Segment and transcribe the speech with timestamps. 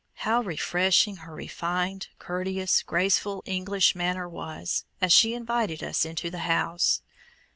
[0.25, 6.39] how refreshing her refined, courteous, graceful English manner was, as she invited us into the
[6.49, 7.03] house!